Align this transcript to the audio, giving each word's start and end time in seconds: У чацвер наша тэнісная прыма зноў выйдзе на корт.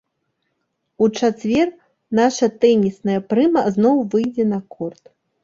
У 1.05 1.09
чацвер 1.19 1.67
наша 2.21 2.49
тэнісная 2.65 3.19
прыма 3.35 3.61
зноў 3.77 4.03
выйдзе 4.17 4.49
на 4.57 4.63
корт. 4.75 5.03